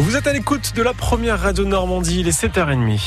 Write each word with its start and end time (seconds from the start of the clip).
Vous 0.00 0.16
êtes 0.16 0.26
à 0.26 0.32
l'écoute 0.32 0.72
de 0.74 0.82
la 0.82 0.94
première 0.94 1.38
radio 1.38 1.66
Normandie, 1.66 2.20
il 2.20 2.28
est 2.28 2.42
7h30. 2.42 2.98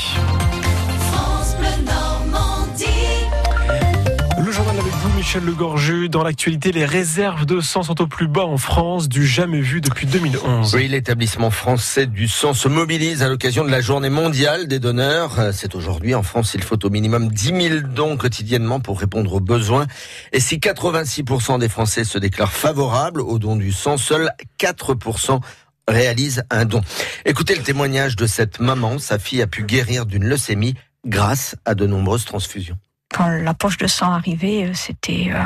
Le 4.38 4.52
journal 4.52 4.78
avec 4.78 4.92
vous, 4.92 5.16
Michel 5.16 5.44
Legorju. 5.44 6.08
Dans 6.08 6.22
l'actualité, 6.22 6.70
les 6.70 6.84
réserves 6.84 7.46
de 7.46 7.60
sang 7.60 7.82
sont 7.82 8.00
au 8.00 8.06
plus 8.06 8.28
bas 8.28 8.44
en 8.44 8.58
France, 8.58 9.08
du 9.08 9.26
jamais 9.26 9.60
vu 9.60 9.80
depuis 9.80 10.06
2011. 10.06 10.72
Oui, 10.76 10.86
l'établissement 10.86 11.50
français 11.50 12.06
du 12.06 12.28
sang 12.28 12.54
se 12.54 12.68
mobilise 12.68 13.24
à 13.24 13.28
l'occasion 13.28 13.64
de 13.64 13.70
la 13.70 13.80
journée 13.80 14.10
mondiale 14.10 14.68
des 14.68 14.78
donneurs. 14.78 15.52
C'est 15.52 15.74
aujourd'hui 15.74 16.14
en 16.14 16.22
France, 16.22 16.52
il 16.54 16.62
faut 16.62 16.86
au 16.86 16.90
minimum 16.90 17.26
10 17.26 17.68
000 17.68 17.80
dons 17.92 18.16
quotidiennement 18.16 18.78
pour 18.78 19.00
répondre 19.00 19.32
aux 19.32 19.40
besoins. 19.40 19.86
Et 20.32 20.38
si 20.38 20.58
86% 20.58 21.58
des 21.58 21.68
Français 21.68 22.04
se 22.04 22.18
déclarent 22.18 22.52
favorables 22.52 23.20
au 23.20 23.40
don 23.40 23.56
du 23.56 23.72
sang, 23.72 23.96
seuls 23.96 24.30
4% 24.60 25.40
réalise 25.88 26.44
un 26.50 26.64
don. 26.64 26.80
Écoutez 27.24 27.54
le 27.54 27.62
témoignage 27.62 28.16
de 28.16 28.26
cette 28.26 28.60
maman. 28.60 28.98
Sa 28.98 29.18
fille 29.18 29.42
a 29.42 29.46
pu 29.46 29.64
guérir 29.64 30.06
d'une 30.06 30.24
leucémie 30.24 30.74
grâce 31.06 31.56
à 31.64 31.74
de 31.74 31.86
nombreuses 31.86 32.24
transfusions. 32.24 32.78
Quand 33.12 33.28
la 33.28 33.54
poche 33.54 33.76
de 33.78 33.86
sang 33.86 34.12
arrivait, 34.12 34.64
euh, 34.64 34.74
c'était 34.74 35.30
euh, 35.32 35.42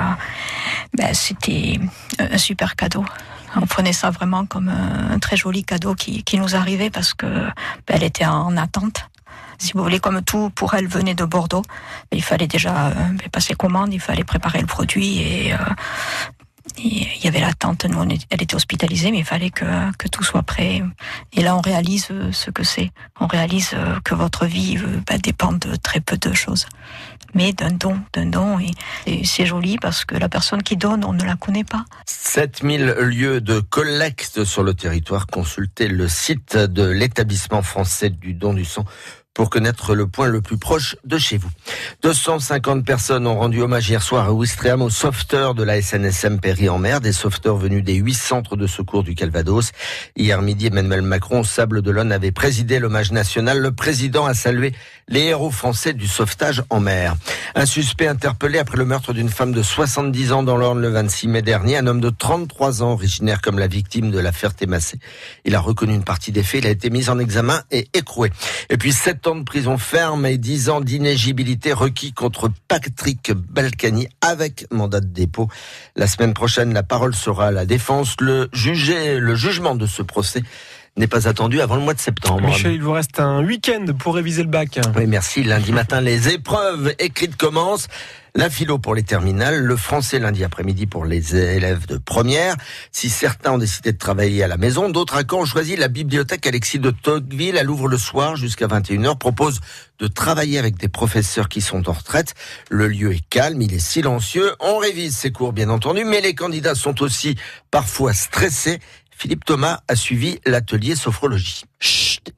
ben, 0.96 1.12
c'était 1.12 1.79
un 2.19 2.38
super 2.38 2.77
cadeau. 2.77 3.05
On 3.56 3.66
prenait 3.66 3.93
ça 3.93 4.10
vraiment 4.10 4.46
comme 4.46 4.69
un 4.69 5.19
très 5.19 5.37
joli 5.37 5.65
cadeau 5.65 5.95
qui, 5.95 6.24
nous 6.34 6.55
arrivait 6.55 6.91
parce 6.91 7.15
que 7.15 7.27
ben, 7.27 7.95
elle 7.95 8.05
était 8.05 8.27
en 8.27 8.57
attente 8.57 9.09
si 9.60 9.73
vous 9.73 9.82
voulez, 9.82 9.98
comme 9.98 10.23
tout 10.23 10.51
pour 10.51 10.74
elle 10.74 10.87
venait 10.87 11.16
de 11.16 11.24
Bordeaux. 11.24 11.62
Il 12.12 12.23
fallait 12.23 12.46
déjà 12.46 12.88
euh, 12.88 12.93
passer 13.32 13.55
commande, 13.55 13.93
il 13.93 14.01
fallait 14.01 14.23
préparer 14.23 14.60
le 14.60 14.66
produit 14.66 15.18
et, 15.18 15.55
il 16.78 17.24
y 17.24 17.28
avait 17.28 17.41
l'attente, 17.41 17.84
nous, 17.84 18.02
elle 18.30 18.42
était 18.42 18.55
hospitalisée, 18.55 19.10
mais 19.10 19.18
il 19.18 19.24
fallait 19.24 19.50
que, 19.50 19.64
tout 20.10 20.24
soit 20.24 20.42
prêt. 20.42 20.82
Et 21.32 21.42
là, 21.42 21.56
on 21.56 21.60
réalise 21.60 22.09
euh, 22.10 22.32
ce 22.32 22.51
que 22.51 22.65
c'est. 22.65 22.90
On 23.21 23.26
réalise 23.26 23.71
euh, 23.74 23.98
que 24.04 24.15
votre 24.15 24.46
vie 24.46 24.79
euh, 24.79 25.01
bah, 25.06 25.18
dépend 25.18 25.52
de 25.52 25.76
très 25.76 26.01
peu 26.01 26.16
de 26.16 26.32
choses. 26.32 26.66
Mais 27.34 27.52
d'un 27.52 27.71
don, 27.71 28.01
d'un 28.15 28.26
don. 28.26 28.59
Et, 28.59 29.24
c'est 29.24 29.46
joli 29.46 29.76
parce 29.79 30.04
que 30.04 30.15
la 30.15 30.29
personne 30.29 30.62
qui 30.62 30.76
donne, 30.76 31.04
on 31.04 31.12
ne 31.12 31.24
la 31.24 31.37
connaît 31.37 31.65
pas. 31.65 31.84
7000 32.06 32.87
lieux 33.01 33.40
de 33.40 33.60
collecte 33.60 34.45
sur 34.45 34.62
le 34.62 34.74
territoire. 34.74 35.26
Consultez 35.26 35.88
le 35.88 36.09
site 36.09 36.56
de 36.56 36.84
l'établissement 36.84 37.62
français 37.62 38.10
du 38.10 38.34
don 38.34 38.54
du 38.54 38.65
sang 38.65 38.84
pour 39.38 39.50
connaître 39.50 39.94
le 39.94 40.08
point 40.08 40.26
le 40.26 40.40
plus 40.40 40.58
proche 40.58 40.96
de 41.04 41.16
chez 41.16 41.38
vous. 41.38 41.48
250 42.02 42.84
personnes 42.84 43.24
ont 43.24 43.38
rendu 43.38 43.62
hommage 43.62 43.88
hier 43.88 44.02
soir 44.02 44.26
à 44.26 44.32
Ouistreham 44.32 44.82
aux 44.82 44.90
sauveteurs 44.90 45.54
de 45.54 45.62
la 45.62 45.80
SNSM 45.80 46.40
Péry 46.40 46.68
en 46.68 46.78
mer, 46.78 47.00
des 47.00 47.12
sauveteurs 47.12 47.56
venus 47.56 47.84
des 47.84 47.94
huit 47.94 48.14
centres 48.14 48.56
de 48.56 48.66
secours 48.66 49.04
du 49.04 49.14
Calvados. 49.14 49.70
Hier 50.16 50.42
midi, 50.42 50.66
Emmanuel 50.66 51.02
Macron, 51.02 51.42
au 51.42 51.44
Sable 51.44 51.82
d'Olonne, 51.82 52.10
avait 52.10 52.32
présidé 52.32 52.80
l'hommage 52.80 53.12
national. 53.12 53.60
Le 53.60 53.70
président 53.70 54.26
a 54.26 54.34
salué 54.34 54.74
les 55.06 55.26
héros 55.26 55.52
français 55.52 55.92
du 55.92 56.09
sauvetage 56.09 56.64
en 56.68 56.80
mer. 56.80 57.14
Un 57.54 57.64
suspect 57.64 58.09
interpellé 58.09 58.59
après 58.59 58.76
le 58.76 58.86
meurtre 58.86 59.12
d'une 59.12 59.28
femme 59.28 59.52
de 59.52 59.62
70 59.62 60.32
ans 60.32 60.42
dans 60.42 60.56
l'Orne 60.56 60.80
le 60.80 60.88
26 60.88 61.28
mai 61.28 61.42
dernier, 61.42 61.76
un 61.76 61.86
homme 61.86 62.00
de 62.00 62.10
33 62.10 62.82
ans, 62.82 62.90
originaire 62.90 63.40
comme 63.40 63.60
la 63.60 63.68
victime 63.68 64.10
de 64.10 64.19
l'affaire 64.19 64.53
Témassé. 64.53 64.98
Il 65.44 65.54
a 65.54 65.60
reconnu 65.60 65.94
une 65.94 66.03
partie 66.03 66.32
des 66.32 66.42
faits, 66.42 66.64
il 66.64 66.66
a 66.66 66.70
été 66.70 66.91
mis 66.91 67.09
en 67.09 67.20
examen 67.20 67.62
et 67.70 67.86
écroué. 67.94 68.32
Et 68.69 68.76
puis 68.76 68.92
sept 68.92 69.28
de 69.34 69.43
prison 69.43 69.78
ferme 69.78 70.26
et 70.26 70.38
10 70.38 70.71
ans 70.71 70.81
d'inégibilité 70.81 71.72
requis 71.72 72.12
contre 72.12 72.50
Patrick 72.66 73.32
Balkany 73.32 74.09
avec 74.21 74.66
mandat 74.71 75.00
de 75.00 75.06
dépôt. 75.06 75.48
La 75.97 76.06
semaine 76.06 76.34
prochaine, 76.34 76.72
la 76.72 76.82
parole 76.82 77.15
sera 77.15 77.49
à 77.49 77.50
la 77.50 77.66
défense. 77.66 78.16
Le, 78.21 78.49
jugé, 78.53 79.19
le 79.19 79.34
jugement 79.34 79.75
de 79.75 79.87
ce 79.87 80.03
procès 80.03 80.43
n'est 80.99 81.06
pas 81.06 81.28
attendu 81.28 81.60
avant 81.60 81.77
le 81.77 81.82
mois 81.82 81.94
de 81.94 82.00
septembre. 82.00 82.47
Michel, 82.47 82.72
il 82.72 82.82
vous 82.82 82.93
reste 82.93 83.21
un 83.21 83.44
week-end 83.44 83.87
pour 83.99 84.15
réviser 84.15 84.43
le 84.43 84.49
bac. 84.49 84.78
Oui, 84.97 85.06
merci. 85.06 85.43
Lundi 85.44 85.72
matin, 85.72 86.00
les 86.00 86.28
épreuves 86.28 86.93
écrites 86.99 87.37
commencent. 87.37 87.89
La 88.34 88.50
philo 88.50 88.78
pour 88.78 88.95
les 88.95 89.03
terminales, 89.03 89.59
le 89.65 89.77
français 89.77 90.19
lundi 90.19 90.45
après-midi 90.45 90.87
pour 90.87 91.05
les 91.05 91.34
élèves 91.34 91.87
de 91.87 91.97
première. 91.97 92.56
Si 92.93 93.09
certains 93.09 93.53
ont 93.53 93.59
décidé 93.59 93.93
de 93.93 93.99
travailler 93.99 94.45
à 94.45 94.49
la 94.49 94.56
maison, 94.56 94.91
d'autres 94.91 95.17
à 95.17 95.22
Caen 95.28 95.41
ont 95.41 95.45
choisi 95.45 95.75
la 95.77 95.89
bibliothèque 95.89 96.47
Alexis 96.47 96.78
de 96.78 96.91
Tocqueville. 96.91 97.56
Elle 97.56 97.71
ouvre 97.71 97.89
le 97.89 97.99
soir 97.99 98.37
jusqu'à 98.37 98.67
21h, 98.67 99.19
propose 99.19 99.61
de 99.99 100.06
travailler 100.06 100.59
avec 100.59 100.77
des 100.77 100.89
professeurs 100.89 101.49
qui 101.49 101.61
sont 101.61 101.89
en 101.89 101.93
retraite. 101.93 102.34
Le 102.71 102.87
lieu 102.87 103.12
est 103.12 103.28
calme, 103.28 103.61
il 103.62 103.75
est 103.75 103.81
silencieux. 103.81 104.53
On 104.61 104.78
révise 104.78 105.17
ses 105.17 105.33
cours, 105.33 105.53
bien 105.53 105.71
entendu, 105.71 106.05
mais 106.05 106.21
les 106.21 106.34
candidats 106.34 106.77
sont 106.77 107.03
aussi 107.03 107.34
parfois 107.71 108.12
stressés. 108.12 108.78
Philippe 109.19 109.45
Thomas 109.45 109.81
a 109.89 109.97
suivi 109.97 110.39
l'atelier 110.47 110.95
sophrologie. 110.95 111.65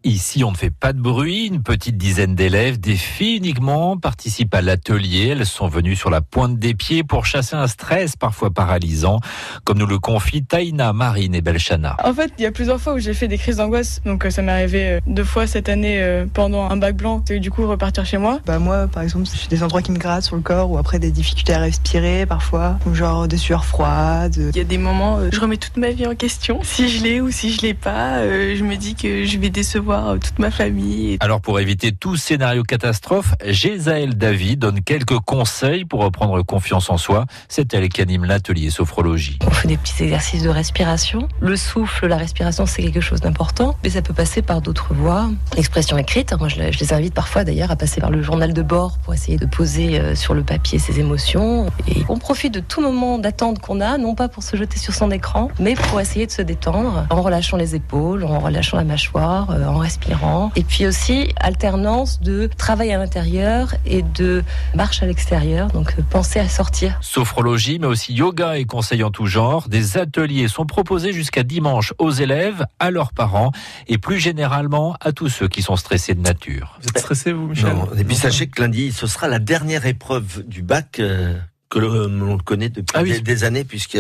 Ici 0.05 0.45
on 0.45 0.53
ne 0.53 0.57
fait 0.57 0.71
pas 0.71 0.93
de 0.93 1.01
bruit. 1.01 1.47
Une 1.47 1.63
petite 1.63 1.97
dizaine 1.97 2.35
d'élèves, 2.35 2.79
des 2.79 2.97
filles 2.97 3.37
uniquement, 3.37 3.97
participent 3.97 4.55
à 4.55 4.63
l'atelier. 4.63 5.29
Elles 5.29 5.47
sont 5.47 5.69
venues 5.69 5.97
sur 5.97 6.11
la 6.11 6.21
pointe 6.21 6.59
des 6.59 6.75
pieds 6.75 7.03
pour 7.03 7.27
chasser 7.27 7.57
un 7.57 7.67
stress 7.67 8.17
parfois 8.17 8.51
paralysant, 8.51 9.21
comme 9.65 9.79
nous 9.79 9.87
le 9.87 9.99
confient 9.99 10.45
Taïna, 10.45 10.93
Marine 10.93 11.35
et 11.35 11.41
Belchana. 11.41 11.97
En 12.05 12.15
fait, 12.15 12.33
il 12.39 12.43
y 12.43 12.47
a 12.47 12.53
plusieurs 12.53 12.81
fois 12.81 12.95
où 12.95 12.99
j'ai 12.99 13.15
fait 13.15 13.29
des 13.29 13.39
crises 13.39 13.57
d'angoisse. 13.57 14.01
Donc 14.05 14.25
euh, 14.25 14.31
ça 14.31 14.43
m'est 14.43 14.53
arrivé 14.53 14.87
euh, 14.87 15.01
deux 15.07 15.25
fois 15.25 15.47
cette 15.47 15.69
année 15.69 16.01
euh, 16.01 16.27
pendant 16.33 16.71
un 16.71 16.77
bac 16.77 16.97
blanc 16.97 17.25
et 17.29 17.41
du 17.41 17.51
coup 17.51 17.67
repartir 17.67 18.07
chez 18.07 18.19
moi. 18.19 18.41
Bah 18.47 18.59
moi, 18.59 18.87
par 18.87 19.03
exemple, 19.03 19.27
j'ai 19.33 19.49
des 19.49 19.63
endroits 19.63 19.83
qui 19.83 19.93
me 19.93 19.99
grattent 19.99 20.25
sur 20.25 20.37
le 20.37 20.43
corps 20.43 20.71
ou 20.71 20.79
après 20.79 20.99
des 20.99 21.11
difficultés 21.11 21.55
à 21.55 21.59
respirer 21.59 22.27
parfois, 22.27 22.79
ou 22.87 22.95
genre 22.95 23.27
des 23.29 23.37
sueurs 23.37 23.65
froides. 23.65 24.51
Il 24.55 24.57
y 24.57 24.61
a 24.61 24.65
des 24.65 24.79
moments, 24.79 25.19
je 25.31 25.41
remets 25.41 25.57
toute 25.57 25.77
ma 25.77 25.91
vie 25.91 26.07
en 26.07 26.15
question. 26.15 26.61
Si 26.63 26.89
je 26.89 27.03
l'ai 27.03 27.21
ou 27.21 27.31
si 27.31 27.53
je 27.53 27.63
l'ai 27.63 27.75
pas, 27.75 28.23
je 28.25 28.63
me 28.63 28.77
dis 28.77 28.95
que 28.95 29.25
je 29.25 29.39
vais 29.39 29.51
décevoir 29.51 29.80
euh, 29.89 30.19
toute 30.19 30.39
ma 30.39 30.51
famille. 30.51 31.17
Alors 31.21 31.41
pour 31.41 31.61
éviter 31.61 31.93
tout 31.93 32.17
scénario 32.17 32.63
catastrophe, 32.63 33.35
Gézaël 33.47 34.17
David 34.17 34.61
donne 34.61 34.81
quelques 34.83 35.19
conseils 35.21 35.85
pour 35.85 36.03
reprendre 36.03 36.43
confiance 36.43 36.91
en 36.91 36.99
soi. 36.99 37.27
C'est 37.49 37.73
elle 37.75 37.89
qui 37.89 38.03
anime 38.03 38.25
l'atelier 38.25 38.71
sophrologie. 38.71 39.39
On 39.47 39.51
fait 39.51 39.69
des 39.69 39.77
petits 39.77 40.03
exercices 40.05 40.43
de 40.43 40.49
respiration. 40.49 41.29
Le 41.41 41.57
souffle, 41.57 42.07
la 42.07 42.17
respiration, 42.17 42.67
c'est 42.67 42.83
quelque 42.83 43.01
chose 43.01 43.21
d'important, 43.21 43.77
mais 43.83 43.91
ça 43.91 44.03
peut 44.03 44.15
passer 44.15 44.43
par 44.43 44.61
d'autres 44.61 44.95
voies. 44.95 45.31
L'expression 45.57 45.97
écrite, 45.99 46.35
moi 46.39 46.49
je 46.49 46.61
les 46.61 46.93
invite 46.93 47.15
parfois 47.15 47.45
d'ailleurs 47.45 47.71
à 47.71 47.77
passer 47.77 48.01
par 48.01 48.11
le 48.11 48.23
journal 48.23 48.53
de 48.53 48.63
bord 48.63 48.99
pour 48.99 49.15
essayer 49.15 49.39
de 49.39 49.47
poser 49.47 49.99
euh, 50.01 50.15
sur 50.15 50.35
le 50.35 50.43
papier 50.43 50.79
ses 50.79 51.01
émotions. 51.01 51.67
Et 51.89 52.03
on 52.09 52.19
profite 52.19 52.55
de 52.55 52.61
tout 52.61 52.81
moment 52.81 53.19
d'attente 53.19 53.61
qu'on 53.61 53.81
a, 53.81 53.99
non 53.99 54.15
pas 54.15 54.29
pour 54.29 54.43
se 54.43 54.57
jeter 54.57 54.79
sur 54.79 54.95
son 54.95 55.11
écran, 55.11 55.51
mais 55.59 55.75
pour 55.75 56.01
essayer 56.01 56.27
de 56.27 56.33
se 56.33 56.43
détendre 56.43 57.07
en 57.11 57.23
relâchant 57.23 57.57
les 57.57 57.75
épaules, 57.75 58.25
en 58.25 58.39
relâchant 58.39 58.77
la 58.77 58.85
mâchoire 58.85 59.51
euh, 59.61 59.67
en 59.67 59.79
respirant. 59.79 60.51
Et 60.57 60.65
puis 60.65 60.87
aussi 60.87 61.33
alternance 61.37 62.21
de 62.21 62.49
travail 62.57 62.93
à 62.93 62.99
l'intérieur 62.99 63.75
et 63.87 64.03
de 64.03 64.43
marche 64.75 65.03
à 65.03 65.07
l'extérieur, 65.07 65.69
donc 65.69 65.95
euh, 65.99 66.03
penser 66.09 66.41
à 66.41 66.49
sortir. 66.49 66.99
Sophrologie, 67.01 67.79
mais 67.79 67.87
aussi 67.87 68.13
yoga 68.15 68.57
et 68.57 68.65
conseils 68.65 69.03
en 69.03 69.11
tout 69.11 69.27
genre. 69.27 69.69
Des 69.69 69.99
ateliers 69.99 70.49
sont 70.49 70.67
proposés 70.67 71.13
jusqu'à 71.13 71.43
dimanche 71.43 71.95
aux 71.99 72.11
élèves, 72.11 72.67
à 72.79 72.91
leurs 72.91 73.13
parents 73.13 73.53
et 73.87 73.99
plus 73.99 74.19
généralement 74.19 74.97
à 75.01 75.13
tous 75.13 75.29
ceux 75.29 75.49
qui 75.49 75.63
sont 75.63 75.77
stressés 75.77 76.15
de 76.15 76.21
nature. 76.21 76.79
Vous 76.81 76.89
êtes 76.89 76.99
stressé, 76.99 77.33
vous, 77.33 77.49
Michel? 77.49 77.75
Non. 77.75 77.89
Et 77.97 78.05
puis 78.05 78.17
sachez 78.17 78.47
que 78.47 78.61
lundi, 78.61 78.93
ce 78.93 79.07
sera 79.07 79.29
la 79.29 79.39
dernière 79.39 79.87
épreuve 79.87 80.45
du 80.47 80.63
bac. 80.63 80.99
Euh, 81.01 81.39
que 81.71 81.79
l'on 81.79 82.37
connaît 82.39 82.69
depuis 82.69 82.95
ah 82.95 83.03
des, 83.03 83.45
années, 83.45 83.65
puisque 83.65 83.99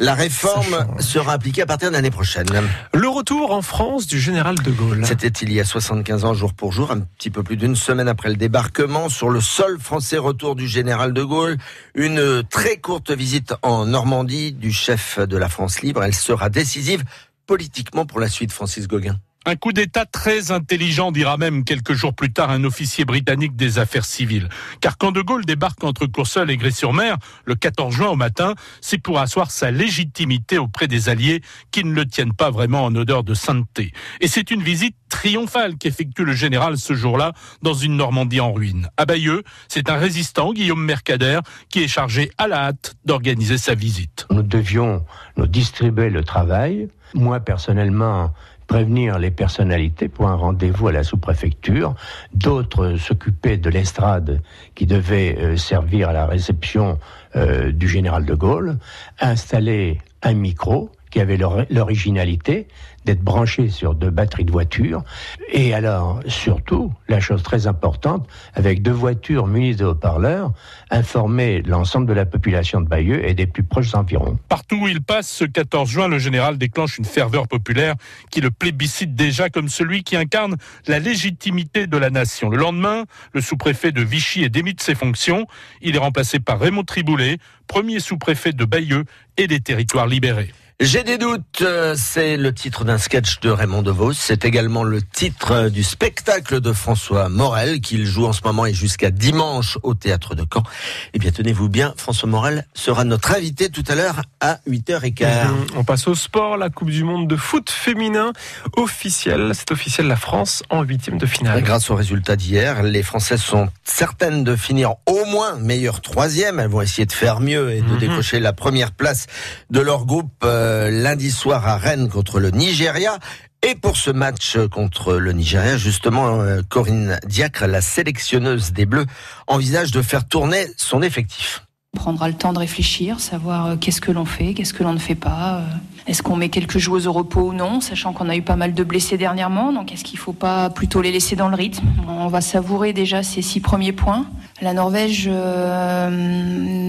la 0.00 0.14
réforme 0.14 0.86
sera 0.98 1.32
appliquée 1.32 1.62
à 1.62 1.66
partir 1.66 1.88
de 1.88 1.94
l'année 1.94 2.10
prochaine. 2.10 2.46
Le 2.92 3.08
retour 3.08 3.52
en 3.52 3.62
France 3.62 4.08
du 4.08 4.18
général 4.18 4.56
de 4.56 4.70
Gaulle. 4.72 5.06
C'était 5.06 5.28
il 5.28 5.52
y 5.52 5.60
a 5.60 5.64
75 5.64 6.24
ans, 6.24 6.34
jour 6.34 6.52
pour 6.52 6.72
jour, 6.72 6.90
un 6.90 7.00
petit 7.00 7.30
peu 7.30 7.44
plus 7.44 7.56
d'une 7.56 7.76
semaine 7.76 8.08
après 8.08 8.30
le 8.30 8.36
débarquement, 8.36 9.08
sur 9.08 9.30
le 9.30 9.40
sol 9.40 9.78
français 9.78 10.18
retour 10.18 10.56
du 10.56 10.66
général 10.66 11.12
de 11.12 11.22
Gaulle. 11.22 11.56
Une 11.94 12.42
très 12.50 12.78
courte 12.78 13.12
visite 13.12 13.54
en 13.62 13.86
Normandie 13.86 14.52
du 14.52 14.72
chef 14.72 15.20
de 15.20 15.36
la 15.36 15.48
France 15.48 15.82
libre. 15.82 16.02
Elle 16.02 16.14
sera 16.14 16.50
décisive 16.50 17.04
politiquement 17.46 18.06
pour 18.06 18.18
la 18.18 18.28
suite, 18.28 18.50
Francis 18.50 18.88
Gauguin. 18.88 19.16
Un 19.46 19.56
coup 19.56 19.72
d'État 19.72 20.06
très 20.06 20.52
intelligent, 20.52 21.12
dira 21.12 21.36
même 21.36 21.64
quelques 21.64 21.92
jours 21.92 22.14
plus 22.14 22.32
tard 22.32 22.50
un 22.50 22.64
officier 22.64 23.04
britannique 23.04 23.56
des 23.56 23.78
affaires 23.78 24.06
civiles. 24.06 24.48
Car 24.80 24.96
quand 24.96 25.12
De 25.12 25.20
Gaulle 25.20 25.44
débarque 25.44 25.84
entre 25.84 26.06
Courseul 26.06 26.50
et 26.50 26.56
Gré-sur-Mer, 26.56 27.18
le 27.44 27.54
14 27.54 27.94
juin 27.94 28.08
au 28.08 28.16
matin, 28.16 28.54
c'est 28.80 28.96
pour 28.96 29.18
asseoir 29.18 29.50
sa 29.50 29.70
légitimité 29.70 30.56
auprès 30.56 30.86
des 30.86 31.10
Alliés 31.10 31.42
qui 31.72 31.84
ne 31.84 31.92
le 31.92 32.06
tiennent 32.06 32.32
pas 32.32 32.50
vraiment 32.50 32.84
en 32.84 32.94
odeur 32.94 33.22
de 33.22 33.34
sainteté. 33.34 33.92
Et 34.22 34.28
c'est 34.28 34.50
une 34.50 34.62
visite 34.62 34.96
triomphale 35.10 35.76
qu'effectue 35.76 36.24
le 36.24 36.32
général 36.32 36.78
ce 36.78 36.94
jour-là 36.94 37.34
dans 37.60 37.74
une 37.74 37.96
Normandie 37.96 38.40
en 38.40 38.52
ruine. 38.52 38.88
À 38.96 39.04
Bayeux, 39.04 39.42
c'est 39.68 39.90
un 39.90 39.96
résistant, 39.96 40.54
Guillaume 40.54 40.82
Mercader, 40.82 41.40
qui 41.68 41.82
est 41.82 41.88
chargé 41.88 42.30
à 42.38 42.48
la 42.48 42.64
hâte 42.64 42.94
d'organiser 43.04 43.58
sa 43.58 43.74
visite. 43.74 44.26
Nous 44.30 44.42
devions 44.42 45.04
nous 45.36 45.46
distribuer 45.46 46.08
le 46.08 46.24
travail. 46.24 46.88
Moi, 47.14 47.38
personnellement, 47.40 48.32
prévenir 48.66 49.18
les 49.18 49.30
personnalités 49.30 50.08
pour 50.08 50.28
un 50.28 50.34
rendez-vous 50.34 50.88
à 50.88 50.92
la 50.92 51.04
sous-préfecture, 51.04 51.94
d'autres 52.32 52.96
s'occupaient 52.96 53.58
de 53.58 53.70
l'estrade 53.70 54.40
qui 54.74 54.86
devait 54.86 55.36
euh, 55.38 55.56
servir 55.56 56.08
à 56.08 56.12
la 56.12 56.26
réception 56.26 56.98
euh, 57.36 57.72
du 57.72 57.88
général 57.88 58.24
de 58.24 58.34
Gaulle, 58.34 58.78
installer 59.20 59.98
un 60.22 60.34
micro 60.34 60.90
qui 61.14 61.20
avait 61.20 61.38
l'originalité 61.70 62.66
d'être 63.04 63.22
branché 63.22 63.68
sur 63.68 63.94
deux 63.94 64.10
batteries 64.10 64.44
de 64.44 64.50
voitures. 64.50 65.04
Et 65.52 65.72
alors, 65.72 66.18
surtout, 66.26 66.92
la 67.06 67.20
chose 67.20 67.44
très 67.44 67.68
importante, 67.68 68.26
avec 68.52 68.82
deux 68.82 68.90
voitures 68.90 69.46
munies 69.46 69.76
de 69.76 69.84
haut-parleurs, 69.84 70.52
informer 70.90 71.62
l'ensemble 71.62 72.06
de 72.06 72.14
la 72.14 72.26
population 72.26 72.80
de 72.80 72.88
Bayeux 72.88 73.24
et 73.28 73.34
des 73.34 73.46
plus 73.46 73.62
proches 73.62 73.94
environs. 73.94 74.40
Partout 74.48 74.74
où 74.74 74.88
il 74.88 75.02
passe, 75.02 75.28
ce 75.28 75.44
14 75.44 75.88
juin, 75.88 76.08
le 76.08 76.18
général 76.18 76.58
déclenche 76.58 76.98
une 76.98 77.04
ferveur 77.04 77.46
populaire 77.46 77.94
qui 78.32 78.40
le 78.40 78.50
plébiscite 78.50 79.14
déjà 79.14 79.50
comme 79.50 79.68
celui 79.68 80.02
qui 80.02 80.16
incarne 80.16 80.56
la 80.88 80.98
légitimité 80.98 81.86
de 81.86 81.96
la 81.96 82.10
nation. 82.10 82.50
Le 82.50 82.56
lendemain, 82.56 83.04
le 83.34 83.40
sous-préfet 83.40 83.92
de 83.92 84.02
Vichy 84.02 84.42
est 84.42 84.48
démis 84.48 84.74
de 84.74 84.80
ses 84.80 84.96
fonctions. 84.96 85.46
Il 85.80 85.94
est 85.94 86.00
remplacé 86.00 86.40
par 86.40 86.58
Raymond 86.58 86.82
Triboulet, 86.82 87.38
premier 87.68 88.00
sous-préfet 88.00 88.50
de 88.50 88.64
Bayeux 88.64 89.04
et 89.36 89.46
des 89.46 89.60
territoires 89.60 90.08
libérés. 90.08 90.50
J'ai 90.80 91.04
des 91.04 91.18
doutes, 91.18 91.62
euh, 91.62 91.94
c'est 91.96 92.36
le 92.36 92.52
titre 92.52 92.84
d'un 92.84 92.98
sketch 92.98 93.38
de 93.38 93.48
Raymond 93.48 93.82
DeVos, 93.82 94.12
c'est 94.12 94.44
également 94.44 94.82
le 94.82 95.02
titre 95.02 95.52
euh, 95.52 95.70
du 95.70 95.84
spectacle 95.84 96.60
de 96.60 96.72
François 96.72 97.28
Morel 97.28 97.80
qu'il 97.80 98.04
joue 98.04 98.26
en 98.26 98.32
ce 98.32 98.40
moment 98.44 98.66
et 98.66 98.74
jusqu'à 98.74 99.12
dimanche 99.12 99.78
au 99.84 99.94
théâtre 99.94 100.34
de 100.34 100.44
Caen. 100.52 100.64
Eh 101.12 101.20
bien 101.20 101.30
tenez-vous 101.30 101.68
bien, 101.68 101.94
François 101.96 102.28
Morel 102.28 102.66
sera 102.74 103.04
notre 103.04 103.36
invité 103.36 103.68
tout 103.68 103.84
à 103.86 103.94
l'heure 103.94 104.22
à 104.40 104.58
8h15. 104.68 105.46
Mhm. 105.46 105.66
On 105.76 105.84
passe 105.84 106.08
au 106.08 106.16
sport, 106.16 106.56
la 106.56 106.70
Coupe 106.70 106.90
du 106.90 107.04
monde 107.04 107.28
de 107.28 107.36
foot 107.36 107.70
féminin 107.70 108.32
officielle, 108.76 109.52
c'est 109.54 109.70
officiel 109.70 110.08
la 110.08 110.16
France 110.16 110.64
en 110.70 110.82
huitième 110.82 111.18
de 111.18 111.26
finale. 111.26 111.62
Grâce 111.62 111.88
au 111.90 111.94
résultat 111.94 112.34
d'hier, 112.34 112.82
les 112.82 113.04
Françaises 113.04 113.42
sont 113.42 113.68
certaines 113.84 114.42
de 114.42 114.56
finir 114.56 114.94
au 115.06 115.24
moins 115.26 115.54
meilleure 115.54 116.00
troisième, 116.00 116.58
elles 116.58 116.68
vont 116.68 116.82
essayer 116.82 117.06
de 117.06 117.12
faire 117.12 117.38
mieux 117.38 117.70
et 117.70 117.80
de 117.80 117.92
mhm. 117.92 117.98
décrocher 117.98 118.40
la 118.40 118.52
première 118.52 118.90
place 118.90 119.28
de 119.70 119.78
leur 119.78 120.04
groupe. 120.04 120.44
Euh, 120.64 120.88
lundi 120.88 121.30
soir 121.30 121.66
à 121.68 121.76
Rennes 121.76 122.08
contre 122.08 122.40
le 122.40 122.50
Nigeria. 122.50 123.18
Et 123.62 123.74
pour 123.74 123.98
ce 123.98 124.10
match 124.10 124.56
contre 124.72 125.14
le 125.14 125.32
Nigeria, 125.32 125.76
justement, 125.76 126.40
euh, 126.40 126.62
Corinne 126.66 127.20
Diacre, 127.26 127.66
la 127.66 127.82
sélectionneuse 127.82 128.72
des 128.72 128.86
Bleus, 128.86 129.04
envisage 129.46 129.90
de 129.90 130.00
faire 130.00 130.26
tourner 130.26 130.66
son 130.78 131.02
effectif. 131.02 131.66
Prendra 131.94 132.28
le 132.28 132.34
temps 132.34 132.52
de 132.52 132.58
réfléchir, 132.58 133.20
savoir 133.20 133.66
euh, 133.66 133.76
qu'est-ce 133.76 134.00
que 134.00 134.12
l'on 134.12 134.24
fait, 134.24 134.54
qu'est-ce 134.54 134.74
que 134.74 134.82
l'on 134.82 134.92
ne 134.92 134.98
fait 134.98 135.14
pas. 135.14 135.58
Euh, 135.58 135.66
est-ce 136.06 136.22
qu'on 136.22 136.36
met 136.36 136.48
quelques 136.48 136.78
joueuses 136.78 137.06
au 137.06 137.12
repos 137.12 137.48
ou 137.48 137.52
non, 137.52 137.80
sachant 137.80 138.12
qu'on 138.12 138.28
a 138.28 138.36
eu 138.36 138.42
pas 138.42 138.56
mal 138.56 138.74
de 138.74 138.84
blessés 138.84 139.16
dernièrement. 139.16 139.72
Donc 139.72 139.92
est-ce 139.92 140.04
qu'il 140.04 140.18
ne 140.18 140.22
faut 140.22 140.32
pas 140.32 140.68
plutôt 140.70 141.00
les 141.00 141.12
laisser 141.12 141.34
dans 141.34 141.48
le 141.48 141.54
rythme? 141.54 141.86
On 142.08 142.28
va 142.28 142.40
savourer 142.40 142.92
déjà 142.92 143.22
ces 143.22 143.40
six 143.40 143.60
premiers 143.60 143.92
points. 143.92 144.26
La 144.60 144.74
Norvège 144.74 145.28
euh, 145.32 146.10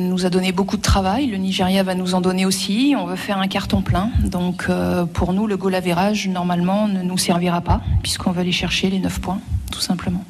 nous 0.10 0.26
a 0.26 0.30
donné 0.30 0.52
beaucoup 0.52 0.78
de 0.78 0.82
travail. 0.82 1.28
Le 1.28 1.38
Nigeria 1.38 1.84
va 1.84 1.96
nous 1.96 2.14
en 2.14 2.22
donner 2.22 2.46
aussi. 2.46 2.94
On 2.98 3.06
veut 3.06 3.16
faire 3.16 3.38
un 3.38 3.48
carton 3.48 3.82
plein. 3.82 4.10
Donc 4.24 4.68
pour 5.14 5.34
nous, 5.34 5.48
le 5.48 5.56
goal 5.56 5.76
average, 5.76 6.28
normalement, 6.28 6.88
ne 6.88 7.02
nous 7.02 7.18
servira 7.18 7.62
pas, 7.62 7.82
puisqu'on 8.04 8.32
va 8.32 8.42
aller 8.42 8.52
chercher 8.52 8.90
les 8.90 9.00
neuf 9.00 9.20
points, 9.20 9.40
tout 9.72 9.82
simplement. 9.82 10.24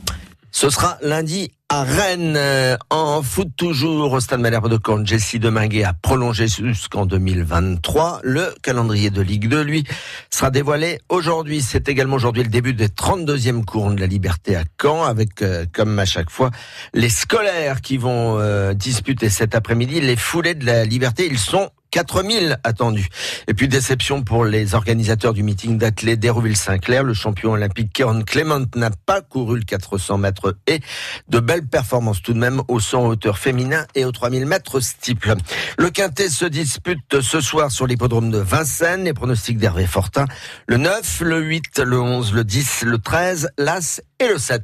Ce 0.51 0.69
sera 0.69 0.97
lundi 1.01 1.51
à 1.75 1.83
Rennes. 1.83 2.35
Euh, 2.37 2.77
en 2.89 3.21
foot 3.21 3.49
toujours 3.57 4.13
au 4.13 4.19
Stade 4.21 4.39
Malherbe 4.39 4.69
de 4.69 4.79
Caen, 4.83 5.05
Jessie 5.05 5.39
Deminguet 5.39 5.83
a 5.83 5.91
prolongé 5.93 6.47
jusqu'en 6.47 7.05
2023. 7.05 8.21
Le 8.23 8.55
calendrier 8.61 9.09
de 9.09 9.21
Ligue 9.21 9.49
2, 9.49 9.61
lui, 9.61 9.83
sera 10.29 10.51
dévoilé 10.51 10.99
aujourd'hui. 11.09 11.61
C'est 11.61 11.89
également 11.89 12.15
aujourd'hui 12.15 12.43
le 12.43 12.49
début 12.49 12.73
des 12.73 12.87
32e 12.87 13.65
cours 13.65 13.91
de 13.91 13.99
la 13.99 14.07
Liberté 14.07 14.55
à 14.55 14.63
Caen, 14.81 15.03
avec, 15.03 15.41
euh, 15.41 15.65
comme 15.73 15.99
à 15.99 16.05
chaque 16.05 16.29
fois, 16.29 16.49
les 16.93 17.09
scolaires 17.09 17.81
qui 17.81 17.97
vont 17.97 18.39
euh, 18.39 18.73
disputer 18.73 19.27
cet 19.29 19.53
après-midi 19.53 19.99
les 19.99 20.15
foulées 20.15 20.55
de 20.55 20.65
la 20.65 20.85
Liberté. 20.85 21.27
Ils 21.29 21.39
sont 21.39 21.71
4000 21.95 22.59
attendus. 22.65 23.07
Et 23.47 23.53
puis 23.53 23.69
déception 23.69 24.21
pour 24.21 24.43
les 24.43 24.75
organisateurs 24.75 25.33
du 25.33 25.43
meeting 25.43 25.77
d'athlètes 25.77 26.19
d'Hérouville-Saint-Clair. 26.19 27.03
Le 27.03 27.13
champion 27.13 27.53
olympique 27.53 27.93
Kieran 27.93 28.21
Clement 28.23 28.65
n'a 28.75 28.89
pas 29.05 29.21
couru 29.21 29.59
le 29.59 29.63
400 29.63 30.17
mètres 30.17 30.57
et 30.67 30.81
de 31.29 31.39
belles 31.39 31.65
performances 31.65 32.21
tout 32.21 32.33
de 32.33 32.37
même 32.37 32.61
au 32.67 32.81
100 32.81 33.05
hauteur 33.05 33.37
féminin 33.37 33.85
et 33.95 34.03
aux 34.03 34.11
3000 34.11 34.45
mètres 34.45 34.81
steeple. 34.81 35.35
Le 35.77 35.89
quintet 35.89 36.27
se 36.27 36.43
dispute 36.43 37.21
ce 37.21 37.39
soir 37.39 37.71
sur 37.71 37.87
l'hippodrome 37.87 38.29
de 38.29 38.39
Vincennes. 38.39 39.05
Les 39.05 39.13
pronostics 39.13 39.57
d'Hervé 39.57 39.87
Fortin. 39.87 40.25
Le 40.67 40.75
9, 40.75 41.21
le 41.21 41.39
8, 41.39 41.79
le 41.79 42.01
11, 42.01 42.33
le 42.33 42.43
10, 42.43 42.81
le 42.81 42.97
13, 42.97 43.51
l'As 43.57 44.01
et 44.19 44.27
le 44.27 44.37
7. 44.37 44.63